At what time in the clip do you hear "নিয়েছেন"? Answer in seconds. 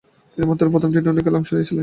1.55-1.77